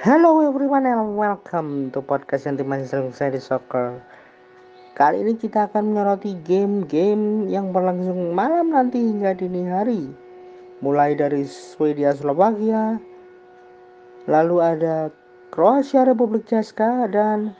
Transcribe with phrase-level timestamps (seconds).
[0.00, 4.00] Hello everyone and welcome to podcast yang dimaksud saya di soccer.
[4.96, 10.08] Kali ini kita akan menyoroti game-game yang berlangsung malam nanti hingga dini hari.
[10.80, 12.96] Mulai dari Swedia Slovakia,
[14.24, 15.12] lalu ada
[15.52, 17.52] Kroasia Republik Ceska dan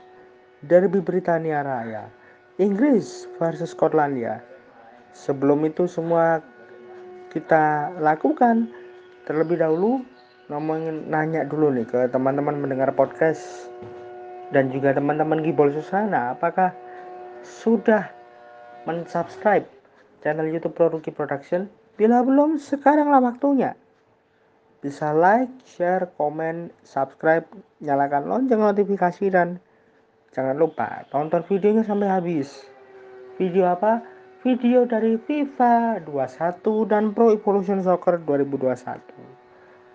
[0.65, 2.09] Derby Britania Raya.
[2.57, 4.41] Inggris versus Skotlandia.
[5.13, 6.41] Sebelum itu semua
[7.29, 8.65] kita lakukan
[9.29, 10.01] terlebih dahulu
[10.51, 13.71] ngomongin nanya dulu nih ke teman-teman mendengar podcast
[14.51, 16.75] dan juga teman-teman Gibol Susana apakah
[17.39, 18.11] sudah
[18.83, 19.63] mensubscribe
[20.19, 23.79] channel YouTube Produki Production bila belum sekaranglah waktunya
[24.81, 27.45] bisa like, share, komen, subscribe,
[27.79, 29.61] nyalakan lonceng notifikasi dan
[30.33, 32.65] jangan lupa tonton videonya sampai habis.
[33.37, 34.01] Video apa?
[34.41, 39.30] Video dari FIFA 21 dan Pro Evolution Soccer 2021.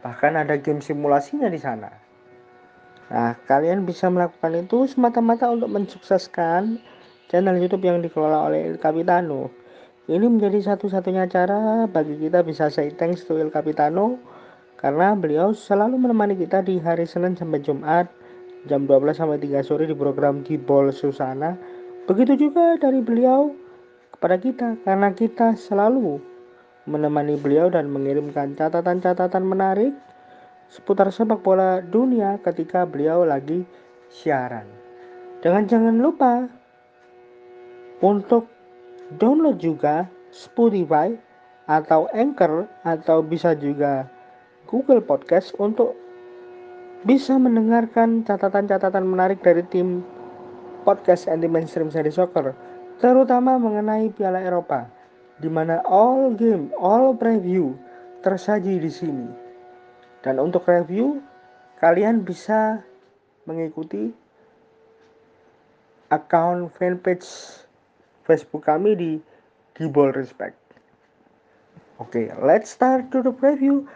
[0.07, 1.91] Bahkan ada game simulasinya di sana.
[3.11, 6.79] Nah, kalian bisa melakukan itu semata-mata untuk mensukseskan
[7.27, 9.51] channel YouTube yang dikelola oleh El Capitano.
[10.07, 14.15] Ini menjadi satu-satunya cara bagi kita bisa say thanks to El Capitano
[14.79, 18.07] karena beliau selalu menemani kita di hari Senin sampai Jumat
[18.71, 21.59] jam 12 sampai 3 sore di program Gibol Susana.
[22.07, 23.51] Begitu juga dari beliau
[24.15, 26.23] kepada kita karena kita selalu
[26.87, 29.93] menemani beliau dan mengirimkan catatan-catatan menarik
[30.71, 33.67] seputar sepak bola dunia ketika beliau lagi
[34.11, 34.67] siaran.
[35.43, 36.33] Dengan jangan lupa
[38.03, 38.51] untuk
[39.19, 41.15] download juga Spotify
[41.67, 44.07] atau Anchor atau bisa juga
[44.67, 45.95] Google Podcast untuk
[47.07, 50.03] bisa mendengarkan catatan-catatan menarik dari tim
[50.83, 52.55] podcast anti mainstream seri soccer
[52.99, 54.91] terutama mengenai Piala Eropa
[55.41, 57.77] di mana all game, all preview
[58.25, 59.29] tersaji di sini.
[60.25, 61.21] Dan untuk review,
[61.79, 62.83] kalian bisa
[63.47, 64.11] mengikuti
[66.11, 67.27] account fanpage
[68.27, 69.13] Facebook kami di
[69.77, 70.59] Gibol Respect.
[71.97, 73.87] Oke, okay, let's start to the preview.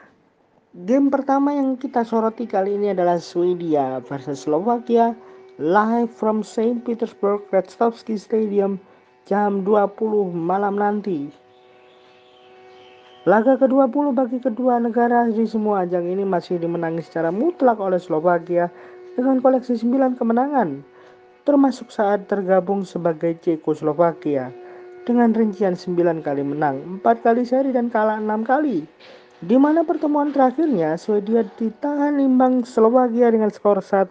[0.86, 5.18] Game pertama yang kita soroti kali ini adalah Swedia versus Slovakia
[5.58, 8.78] live from Saint Petersburg Redstovsky Stadium
[9.30, 11.30] jam 20 malam nanti.
[13.30, 18.66] Laga ke-20 bagi kedua negara di semua ajang ini masih dimenangi secara mutlak oleh Slovakia
[19.14, 20.82] dengan koleksi 9 kemenangan,
[21.46, 24.50] termasuk saat tergabung sebagai Cekoslovakia
[25.06, 28.82] dengan rincian 9 kali menang, 4 kali seri dan kalah 6 kali.
[29.46, 34.10] Di mana pertemuan terakhirnya Swedia ditahan imbang Slovakia dengan skor 1-1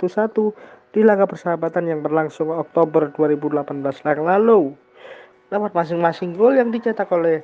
[0.95, 3.67] di laga persahabatan yang berlangsung Oktober 2018
[4.07, 4.79] yang lalu
[5.49, 7.41] lewat masing-masing gol yang dicetak oleh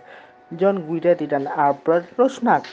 [0.57, 2.65] John Guidetti dan Albert Rusnak.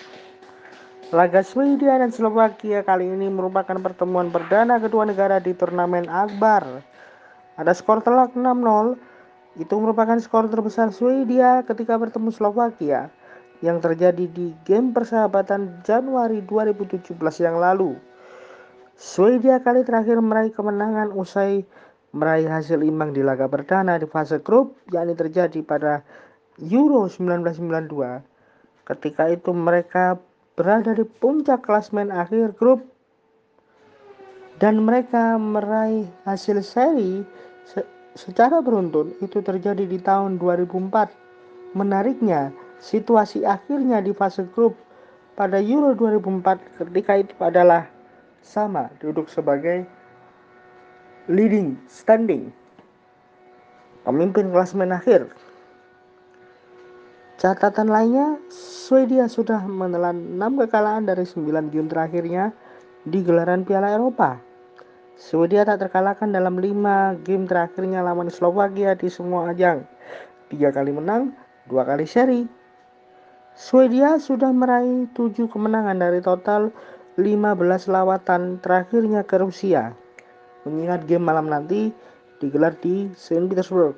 [1.13, 6.65] Laga Swedia dan Slovakia kali ini merupakan pertemuan perdana kedua negara di turnamen akbar.
[7.61, 8.97] Ada skor telak 6-0,
[9.61, 13.13] itu merupakan skor terbesar Swedia ketika bertemu Slovakia
[13.61, 17.13] yang terjadi di game persahabatan Januari 2017
[17.45, 17.93] yang lalu.
[18.97, 21.69] Swedia kali terakhir meraih kemenangan usai
[22.13, 26.05] meraih hasil imbang di laga perdana di fase grup yakni terjadi pada
[26.61, 28.23] Euro 1992.
[28.85, 30.21] Ketika itu mereka
[30.53, 32.85] berada di puncak klasmen akhir grup
[34.61, 37.25] dan mereka meraih hasil seri
[37.65, 37.81] se
[38.13, 41.09] secara beruntun itu terjadi di tahun 2004.
[41.73, 44.77] Menariknya, situasi akhirnya di fase grup
[45.33, 47.89] pada Euro 2004 ketika itu adalah
[48.45, 49.89] sama duduk sebagai
[51.31, 52.51] leading standing.
[54.03, 55.31] Pemimpin klasmen akhir.
[57.39, 62.51] Catatan lainnya Swedia sudah menelan 6 kekalahan dari 9 game terakhirnya
[63.07, 64.39] di gelaran Piala Eropa.
[65.15, 69.87] Swedia tak terkalahkan dalam 5 game terakhirnya lawan Slovakia di semua ajang.
[70.51, 71.31] 3 kali menang
[71.71, 72.43] 2 kali seri.
[73.55, 76.75] Swedia sudah meraih 7 kemenangan dari total
[77.15, 80.02] 15 lawatan terakhirnya ke Rusia
[80.67, 81.91] mengingat game malam nanti
[82.43, 83.95] digelar di Saint Petersburg.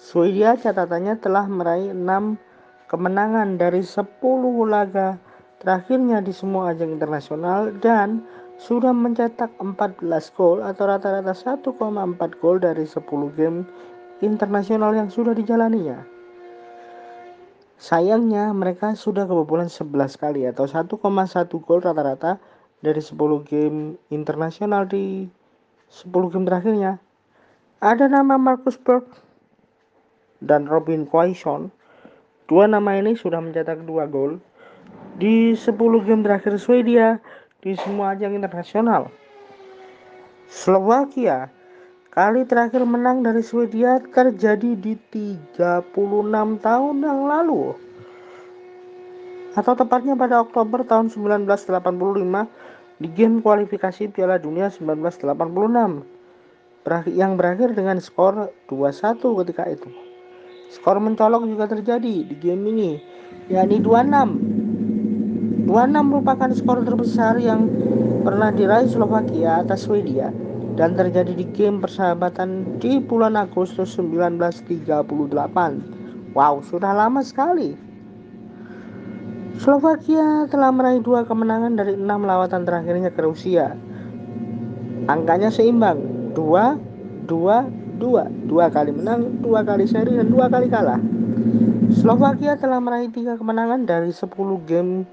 [0.00, 2.36] Swedia catatannya telah meraih 6
[2.90, 4.04] kemenangan dari 10
[4.68, 5.16] laga
[5.62, 8.20] terakhirnya di semua ajang internasional dan
[8.60, 10.04] sudah mencetak 14
[10.36, 11.74] gol atau rata-rata 1,4
[12.38, 13.00] gol dari 10
[13.38, 13.64] game
[14.20, 16.04] internasional yang sudah dijalaninya.
[17.74, 20.96] Sayangnya mereka sudah kebobolan 11 kali atau 1,1
[21.66, 22.38] gol rata-rata
[22.84, 23.16] dari 10
[23.48, 25.26] game internasional di
[25.90, 27.02] 10 game terakhirnya
[27.84, 29.04] ada nama Marcus Berg
[30.40, 31.68] dan Robin Quaison.
[32.44, 34.36] Dua nama ini sudah mencetak dua gol
[35.16, 35.72] di 10
[36.04, 37.20] game terakhir Swedia
[37.64, 39.08] di semua ajang internasional.
[40.48, 41.48] Slovakia
[42.12, 45.88] kali terakhir menang dari Swedia terjadi di 36
[46.60, 47.74] tahun yang lalu
[49.54, 51.62] atau tepatnya pada Oktober tahun 1985
[53.04, 55.28] di game kualifikasi Piala Dunia 1986
[57.12, 59.92] yang berakhir dengan skor 2-1 ketika itu.
[60.72, 62.96] Skor mencolok juga terjadi di game ini,
[63.52, 65.68] yakni 2-6.
[65.68, 65.68] 2-6
[66.00, 67.68] merupakan skor terbesar yang
[68.24, 70.32] pernah diraih Slovakia atas Swedia
[70.80, 75.04] dan terjadi di game persahabatan di bulan Agustus 1938.
[76.32, 77.83] Wow, sudah lama sekali.
[79.54, 83.78] Slovakia telah meraih dua kemenangan dari enam lawatan terakhirnya ke Rusia.
[85.06, 86.00] Angkanya seimbang,
[86.34, 86.74] dua,
[87.30, 87.62] dua,
[88.02, 90.98] dua, dua kali menang, dua kali seri dan dua kali kalah.
[91.94, 94.26] Slovakia telah meraih tiga kemenangan dari 10
[94.66, 95.06] game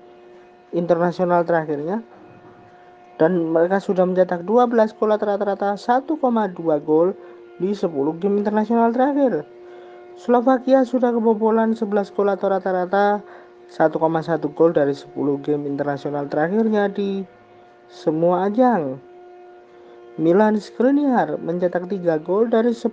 [0.74, 2.02] internasional terakhirnya
[3.22, 6.18] dan mereka sudah mencetak 12 gol rata-rata 1,2
[6.82, 7.14] gol
[7.62, 7.86] di 10
[8.18, 9.46] game internasional terakhir.
[10.18, 13.22] Slovakia sudah kebobolan 11 gol rata-rata
[13.72, 13.96] 1,1
[14.52, 15.16] gol dari 10
[15.48, 17.24] game internasional terakhirnya di
[17.88, 19.00] semua ajang.
[20.20, 22.92] Milan Skriniar mencetak 3 gol dari 10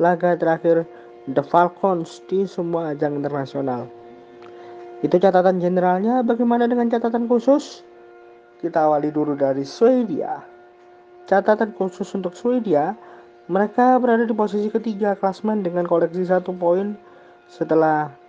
[0.00, 0.88] laga terakhir
[1.28, 3.84] The Falcons di semua ajang internasional.
[5.04, 7.84] Itu catatan generalnya, bagaimana dengan catatan khusus?
[8.64, 10.40] Kita awali dulu dari Swedia.
[11.28, 12.96] Catatan khusus untuk Swedia,
[13.52, 16.96] mereka berada di posisi ketiga klasmen dengan koleksi satu poin
[17.52, 18.23] setelah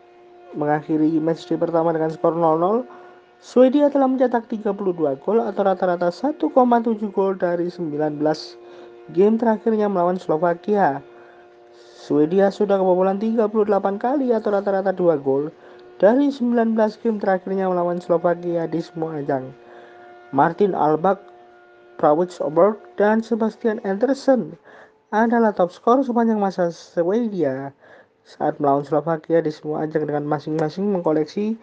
[0.54, 2.86] mengakhiri match day pertama dengan skor 0-0,
[3.42, 4.74] Swedia telah mencetak 32
[5.22, 6.46] gol atau rata-rata 1,7
[7.12, 8.22] gol dari 19
[9.12, 11.04] game terakhirnya melawan Slovakia.
[11.76, 13.50] Swedia sudah kebobolan 38
[13.98, 15.50] kali atau rata-rata 2 gol
[15.98, 19.52] dari 19 game terakhirnya melawan Slovakia di semua ajang.
[20.34, 21.22] Martin Albach,
[22.02, 24.58] Prawitz Oberg, dan Sebastian Andersen
[25.14, 27.72] adalah top skor sepanjang masa Swedia
[28.26, 31.56] saat melawan Slovakia di semua ajang dengan masing-masing mengkoleksi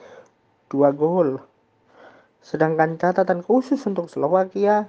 [0.70, 1.42] dua gol.
[2.38, 4.86] Sedangkan catatan khusus untuk Slovakia,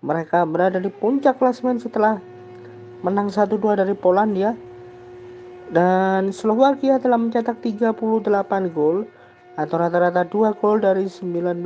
[0.00, 2.16] mereka berada di puncak klasmen setelah
[3.04, 4.56] menang 1-2 dari Polandia
[5.72, 7.96] dan Slovakia telah mencetak 38
[8.72, 9.08] gol
[9.56, 11.64] atau rata-rata 2 gol dari 19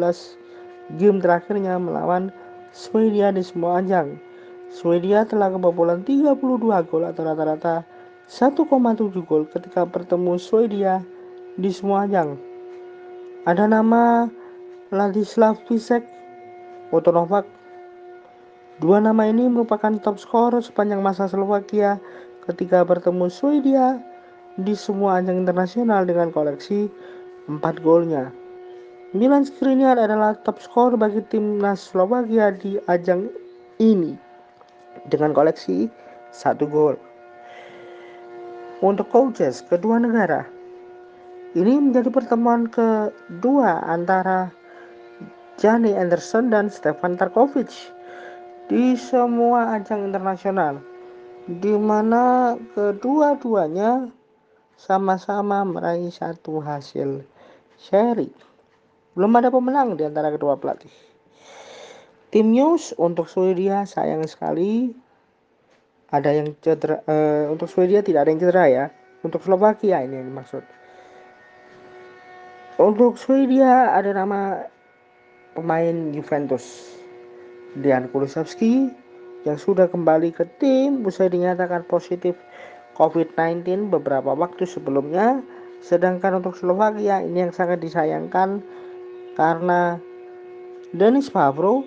[0.98, 2.31] game terakhirnya melawan
[2.70, 4.19] Swedia di semua ajang.
[4.69, 6.38] Swedia telah kebobolan 32
[6.90, 7.87] gol atau rata-rata
[8.26, 8.67] 1,7
[9.23, 10.99] gol ketika bertemu Swedia
[11.62, 12.34] di semua ajang.
[13.46, 14.26] Ada nama
[14.90, 16.02] Ladislav Pisek,
[16.90, 17.46] Otto Novak.
[18.82, 22.02] Dua nama ini merupakan top skor sepanjang masa Slovakia
[22.50, 24.02] ketika bertemu Swedia
[24.58, 26.90] di semua ajang internasional dengan koleksi
[27.46, 28.34] 4 golnya.
[29.14, 33.31] Milan Skriniar adalah top skor bagi timnas Slovakia di ajang
[33.79, 34.19] ini
[35.14, 35.87] dengan koleksi
[36.34, 36.99] 1 gol
[38.84, 40.44] untuk coaches kedua negara.
[41.56, 44.52] Ini menjadi pertemuan kedua antara
[45.56, 47.73] Jani Anderson dan Stefan Tarkovic
[48.69, 50.76] di semua ajang internasional
[51.49, 54.11] di mana kedua-duanya
[54.76, 57.25] sama-sama meraih satu hasil
[57.81, 58.29] seri.
[59.17, 60.93] Belum ada pemenang di antara kedua pelatih.
[62.29, 64.93] Tim News untuk Swedia sayang sekali
[66.10, 68.84] ada yang cedera uh, untuk Swedia tidak ada yang cedera ya.
[69.27, 70.63] Untuk Slovakia ini yang dimaksud.
[72.79, 74.63] Untuk Swedia ada nama
[75.56, 76.94] pemain Juventus.
[77.77, 78.89] Dian Kulusevski
[79.44, 82.36] yang sudah kembali ke tim usai dinyatakan positif
[82.96, 85.43] COVID-19 beberapa waktu sebelumnya.
[85.84, 88.65] Sedangkan untuk Slovakia ini yang sangat disayangkan
[89.36, 90.01] karena
[90.96, 91.84] Denis Pavro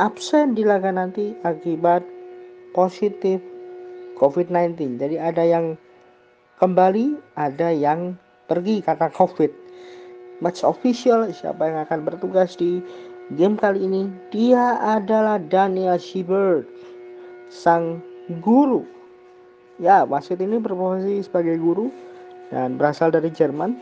[0.00, 2.17] absen di laga nanti akibat
[2.78, 3.42] positif
[4.22, 5.02] COVID-19.
[5.02, 5.74] Jadi ada yang
[6.62, 8.14] kembali, ada yang
[8.46, 9.50] pergi karena COVID.
[10.38, 12.78] Match official siapa yang akan bertugas di
[13.34, 14.06] game kali ini?
[14.30, 16.70] Dia adalah Daniel Siebert,
[17.50, 17.98] sang
[18.38, 18.86] guru.
[19.82, 21.90] Ya, wasit ini berprofesi sebagai guru
[22.54, 23.74] dan berasal dari Jerman.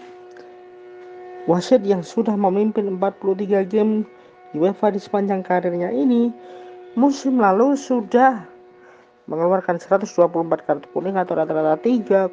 [1.45, 4.09] Wasit yang sudah memimpin 43 game
[4.57, 6.33] UEFA di sepanjang karirnya ini
[6.97, 8.56] musim lalu sudah
[9.27, 12.31] mengeluarkan 124 kartu kuning atau rata-rata 3,875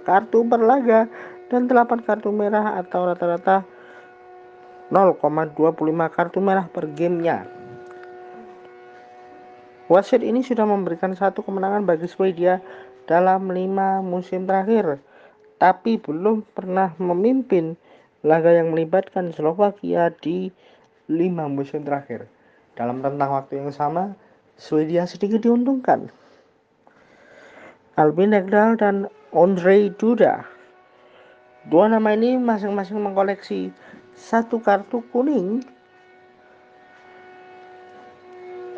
[0.00, 1.00] kartu per laga
[1.52, 3.64] dan 8 kartu merah atau rata-rata
[4.88, 7.46] 0,25 kartu merah per gamenya.
[9.90, 12.62] Wasit ini sudah memberikan satu kemenangan bagi Swedia
[13.10, 15.02] dalam lima musim terakhir,
[15.58, 17.74] tapi belum pernah memimpin
[18.22, 20.54] laga yang melibatkan Slovakia di
[21.10, 22.30] lima musim terakhir.
[22.78, 24.14] Dalam rentang waktu yang sama,
[24.60, 26.12] Swedia sedikit diuntungkan.
[27.96, 30.44] Albin Ekdal dan Andre Duda.
[31.72, 33.72] Dua nama ini masing-masing mengkoleksi
[34.12, 35.64] satu kartu kuning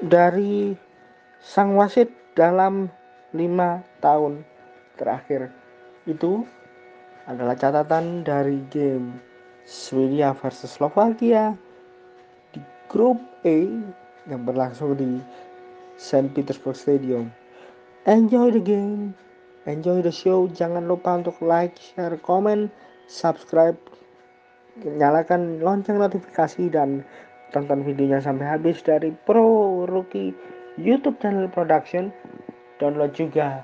[0.06, 0.78] dari
[1.42, 2.86] sang wasit dalam
[3.34, 4.46] lima tahun
[4.94, 5.50] terakhir.
[6.06, 6.46] Itu
[7.26, 9.18] adalah catatan dari game
[9.66, 11.58] Swedia versus Slovakia
[12.54, 13.58] di grup A
[14.30, 15.18] yang berlangsung di
[15.96, 16.32] St.
[16.32, 17.32] Petersburg Stadium.
[18.08, 19.14] Enjoy the game,
[19.64, 20.50] enjoy the show.
[20.50, 22.72] Jangan lupa untuk like, share, comment,
[23.06, 23.78] subscribe,
[24.82, 27.06] nyalakan lonceng notifikasi dan
[27.52, 30.34] tonton videonya sampai habis dari Pro Rookie
[30.80, 32.11] YouTube channel production.
[32.80, 33.62] Download juga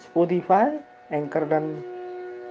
[0.00, 0.80] Spotify,
[1.12, 1.84] Anchor dan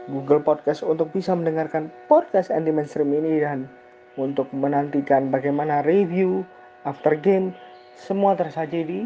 [0.10, 3.65] Google Podcast untuk bisa mendengarkan podcast anti mainstream ini dan
[4.20, 6.44] untuk menantikan bagaimana review
[6.84, 7.56] after game
[8.00, 9.00] semua tersaji di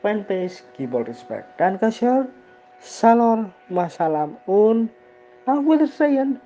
[0.00, 1.44] fanpage Keyboard Respect.
[1.60, 2.24] Dan ke share
[2.80, 4.88] salor masalam un.
[5.48, 6.40] Auf Wiedersehen